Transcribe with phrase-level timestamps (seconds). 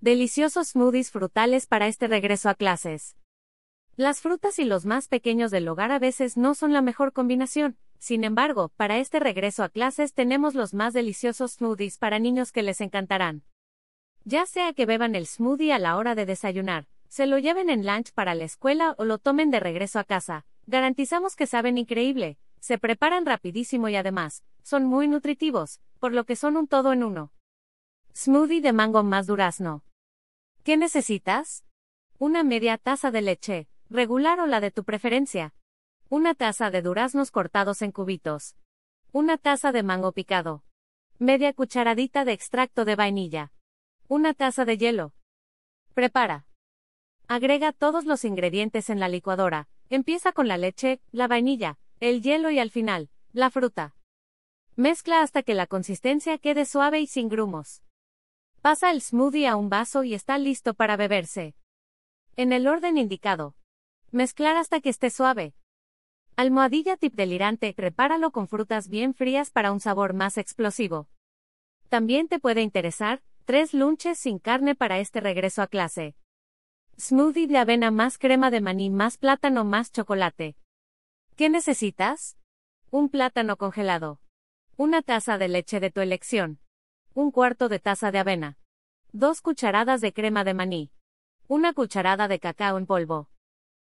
[0.00, 3.16] Deliciosos smoothies frutales para este regreso a clases.
[3.96, 7.76] Las frutas y los más pequeños del hogar a veces no son la mejor combinación.
[7.98, 12.62] Sin embargo, para este regreso a clases tenemos los más deliciosos smoothies para niños que
[12.62, 13.42] les encantarán.
[14.22, 17.84] Ya sea que beban el smoothie a la hora de desayunar, se lo lleven en
[17.84, 22.38] lunch para la escuela o lo tomen de regreso a casa, garantizamos que saben increíble,
[22.60, 27.02] se preparan rapidísimo y además, son muy nutritivos, por lo que son un todo en
[27.02, 27.32] uno.
[28.14, 29.82] Smoothie de mango más durazno.
[30.68, 31.64] ¿Qué necesitas?
[32.18, 35.54] Una media taza de leche, regular o la de tu preferencia.
[36.10, 38.54] Una taza de duraznos cortados en cubitos.
[39.10, 40.64] Una taza de mango picado.
[41.18, 43.50] Media cucharadita de extracto de vainilla.
[44.08, 45.14] Una taza de hielo.
[45.94, 46.44] Prepara.
[47.28, 49.70] Agrega todos los ingredientes en la licuadora.
[49.88, 53.96] Empieza con la leche, la vainilla, el hielo y al final, la fruta.
[54.76, 57.80] Mezcla hasta que la consistencia quede suave y sin grumos.
[58.68, 61.54] Pasa el smoothie a un vaso y está listo para beberse.
[62.36, 63.56] En el orden indicado.
[64.10, 65.54] Mezclar hasta que esté suave.
[66.36, 71.08] Almohadilla tip delirante, prepáralo con frutas bien frías para un sabor más explosivo.
[71.88, 76.14] También te puede interesar, tres lunches sin carne para este regreso a clase.
[76.98, 80.58] Smoothie de avena más crema de maní más plátano más chocolate.
[81.36, 82.36] ¿Qué necesitas?
[82.90, 84.20] Un plátano congelado.
[84.76, 86.60] Una taza de leche de tu elección.
[87.20, 88.58] Un cuarto de taza de avena.
[89.10, 90.92] Dos cucharadas de crema de maní.
[91.48, 93.28] Una cucharada de cacao en polvo.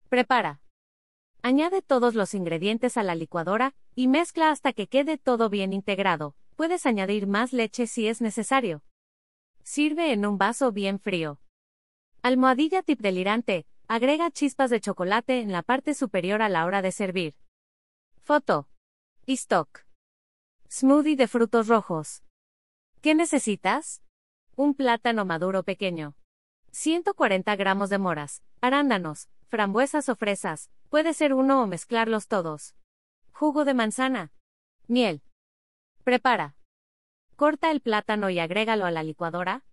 [0.09, 0.61] Prepara.
[1.43, 6.37] Añade todos los ingredientes a la licuadora y mezcla hasta que quede todo bien integrado.
[6.55, 8.85] Puedes añadir más leche si es necesario.
[9.65, 11.41] Sirve en un vaso bien frío.
[12.23, 13.67] Almohadilla tip delirante.
[13.89, 17.35] Agrega chispas de chocolate en la parte superior a la hora de servir.
[18.23, 18.69] Foto.
[19.27, 19.87] Y stock.
[20.71, 22.23] Smoothie de frutos rojos.
[23.01, 24.03] ¿Qué necesitas?
[24.57, 26.17] Un plátano maduro pequeño.
[26.73, 32.75] 140 gramos de moras, arándanos, frambuesas o fresas, puede ser uno o mezclarlos todos.
[33.31, 34.33] Jugo de manzana.
[34.89, 35.23] Miel.
[36.03, 36.57] Prepara.
[37.37, 39.65] Corta el plátano y agrégalo a la licuadora.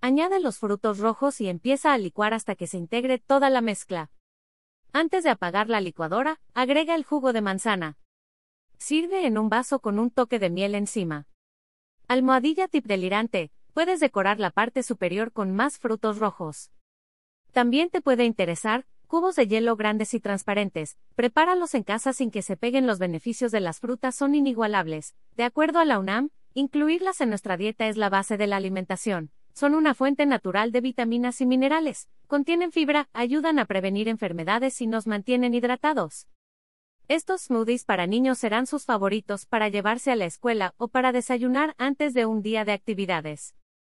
[0.00, 4.12] Añade los frutos rojos y empieza a licuar hasta que se integre toda la mezcla.
[4.92, 7.98] Antes de apagar la licuadora, agrega el jugo de manzana.
[8.78, 11.26] Sirve en un vaso con un toque de miel encima.
[12.06, 16.70] Almohadilla tip delirante, puedes decorar la parte superior con más frutos rojos.
[17.52, 22.42] También te puede interesar, cubos de hielo grandes y transparentes, prepáralos en casa sin que
[22.42, 25.14] se peguen los beneficios de las frutas son inigualables.
[25.34, 29.30] De acuerdo a la UNAM, incluirlas en nuestra dieta es la base de la alimentación.
[29.54, 34.86] Son una fuente natural de vitaminas y minerales, contienen fibra, ayudan a prevenir enfermedades y
[34.86, 36.26] nos mantienen hidratados.
[37.06, 41.74] Estos smoothies para niños serán sus favoritos para llevarse a la escuela o para desayunar
[41.76, 43.54] antes de un día de actividades.